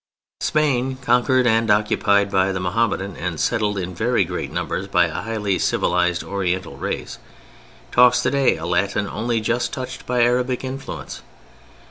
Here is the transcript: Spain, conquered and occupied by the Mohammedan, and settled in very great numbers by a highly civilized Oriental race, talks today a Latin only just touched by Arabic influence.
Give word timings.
Spain, 0.39 0.95
conquered 0.95 1.45
and 1.45 1.69
occupied 1.69 2.31
by 2.31 2.51
the 2.51 2.59
Mohammedan, 2.59 3.15
and 3.15 3.39
settled 3.39 3.77
in 3.77 3.93
very 3.93 4.25
great 4.25 4.51
numbers 4.51 4.87
by 4.87 5.05
a 5.05 5.21
highly 5.21 5.59
civilized 5.59 6.23
Oriental 6.23 6.75
race, 6.75 7.19
talks 7.91 8.19
today 8.23 8.57
a 8.57 8.65
Latin 8.65 9.07
only 9.07 9.39
just 9.39 9.71
touched 9.71 10.07
by 10.07 10.23
Arabic 10.23 10.63
influence. 10.63 11.21